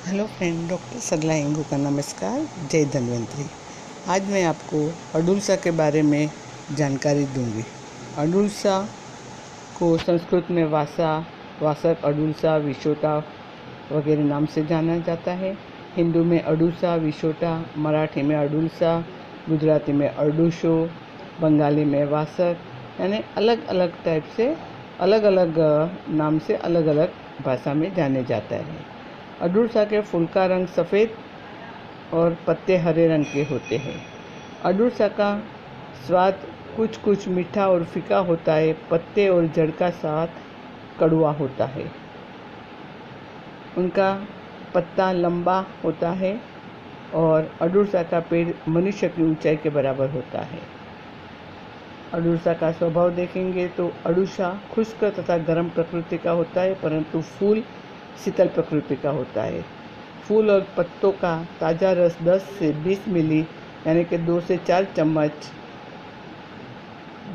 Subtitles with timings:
[0.00, 3.44] Hello friend, doctor Sarla इंगू का नमस्कार, जय धन्वंतरी।
[4.08, 4.78] आज मैं आपको
[5.14, 6.30] अडुलसा के बारे में
[6.76, 7.64] जानकारी दूँगी।
[8.18, 8.78] अडुलसा
[9.78, 11.10] को संस्कृत में वासा
[11.62, 13.16] वासक अडुलसा विशोटा
[13.92, 15.52] वगैरह नाम से जाना जाता है।
[15.96, 18.98] हिंदू में अडुसा विशोटा, मराठी में अडुलसा
[19.48, 20.74] गुजराती में अडुशो,
[21.40, 22.56] बंगाली में वासक
[23.00, 24.54] यानी अलग अलग टाइप से
[25.00, 25.58] अलग अलग
[26.10, 27.12] नाम से अलग अलग
[27.44, 28.98] भाषा में जाने जाता है।
[29.42, 31.10] अडुरसा के फूल का रंग सफ़ेद
[32.14, 33.94] और पत्ते हरे रंग के होते हैं।
[34.64, 35.30] अडुरसा का
[36.06, 36.46] स्वाद
[36.76, 40.28] कुछ कुछ मीठा और फीका होता है, पत्ते और जड़ का साथ
[41.00, 41.90] कड़वा होता है।
[43.78, 44.12] उनका
[44.74, 46.38] पत्ता लंबा होता है
[47.14, 50.60] और अडुरसा का पेड़ मनुष्य की ऊंचाई के बराबर होता है।
[52.14, 57.62] अडुरसा का स्वभाव देखेंगे तो अडूसा खुश्क तथा गर्म प्रकृति का होता है, परंतु फूल
[58.24, 59.64] शीतल प्रकृति का होता है।
[60.22, 63.40] फूल और पत्तों का ताज़ा रस 10 से 20 मिली,
[63.86, 65.50] यानी कि दो से चार चम्मच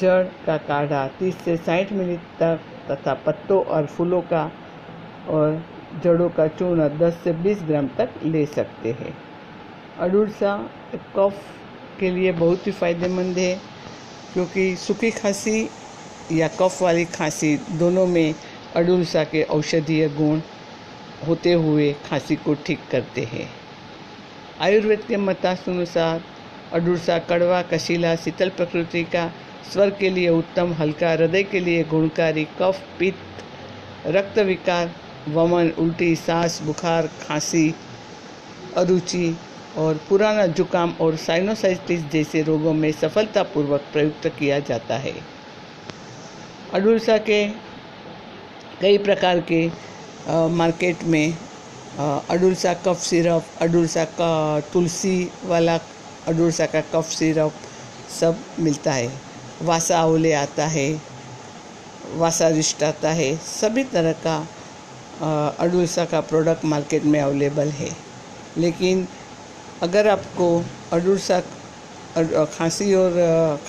[0.00, 2.60] जड़ का काढ़ा 30 से 60 मिली तक
[2.90, 4.50] तथा पत्तों और फूलों का
[5.28, 5.62] और
[6.02, 9.16] जड़ों का चूर्ण 10 से 20 ग्राम तक ले सकते हैं।
[10.00, 10.56] अडुरसा
[11.16, 11.42] कफ
[12.00, 13.54] के लिए बहुत ही फ़ायदेमंद है,
[14.32, 15.68] क्योंकि सूखी खांसी
[16.32, 18.34] या कफ वाली खांसी दोनों में
[18.76, 20.40] अडुलसा के औषधीय गुण
[21.24, 23.48] होते हुए खांसी को ठीक करते हैं।
[24.60, 26.22] आयुर्वेद के मतानुसार
[26.72, 29.30] अडुरसा कड़वा कशीला शीतल प्रकृति का
[29.72, 34.94] स्वर के लिए उत्तम, हल्का, हृदय के लिए गुणकारी, कफ, पित्त, रक्त विकार,
[35.28, 37.74] वमन, उल्टी, सांस, बुखार, खांसी,
[38.76, 39.36] अरुचि
[39.76, 45.14] और पुराना जुकाम और साइनोसाइटिस जैसे रोगों में सफलतापूर्वक प्रयुक्त किया जाता है।
[46.74, 47.46] अडुलसा के
[48.80, 49.68] कई प्रकार के
[50.28, 51.36] मार्केट में
[52.30, 55.78] अडुलसा कफ सिरप अडुलसा का तुलसी वाला
[56.28, 57.52] अडुलसा का कफ सिरप
[58.10, 59.10] सब मिलता है।
[59.62, 60.90] वासा ओले आता है,
[62.14, 64.36] वासा रिस्ट आता है, सभी तरह का
[65.60, 67.90] अडुलसा का प्रोडक्ट मार्केट में अवेलेबल है।
[68.58, 69.06] लेकिन
[69.82, 70.48] अगर आपको
[70.92, 71.40] अडुलसा
[72.48, 73.14] खांसी और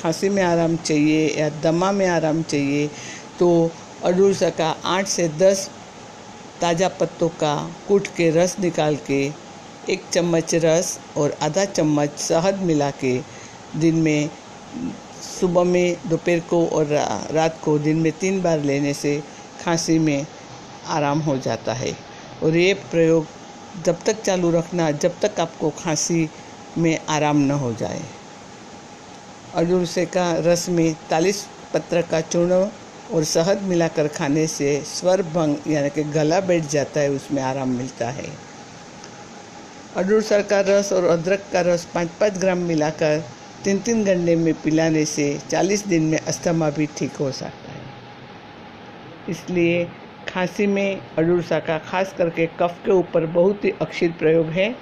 [0.01, 2.88] खांसी में आराम चाहिए या दमा में आराम चाहिए
[3.39, 3.47] तो
[4.03, 5.69] अडुलसा का आठ से दस
[6.62, 7.56] ताज़ा पत्तों का
[7.88, 9.19] कूट के रस निकाल के,
[9.90, 13.18] एक चम्मच रस और आधा चम्मच शहद मिला के
[13.75, 14.29] दिन में,
[15.22, 16.85] सुबह में, दोपहर को और
[17.31, 19.22] रात को दिन में तीन बार लेने से
[19.63, 20.25] खांसी में
[20.88, 21.95] आराम हो जाता है।
[22.44, 23.25] और ये प्रयोग
[23.85, 26.29] जब तक चालू रखना, जब तक आपको खांसी
[26.78, 28.01] में आराम न हो जाए।
[29.56, 32.66] अजूर का रस में तालीस पत्र का चूर्ण
[33.13, 37.69] और शहद मिलाकर खाने से स्वर भंग, यानी कि गला बैठ जाता है, उसमें आराम
[37.69, 38.25] मिलता है।
[39.95, 43.23] अडूसर का रस और अदरक का रस पाँच पाँच ग्राम मिलाकर
[43.63, 47.85] तीन तीन घंटे में पिलाने से चालीस दिन में अस्थमा भी ठीक हो सकता है।
[49.29, 49.84] इसलिए
[50.28, 54.75] खांसी में अडूसा का खास करके कफ के ऊपर बहुत ही अक्षित प्रयोग है,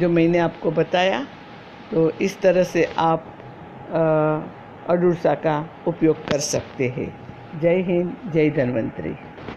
[0.00, 1.26] जो मैंने आपको बताया।
[1.90, 3.26] तो इस तरह से आप
[4.90, 7.10] अडूसा का उपयोग कर सकते हैं।
[7.52, 9.14] जय हिंद जय धन्वंतरी।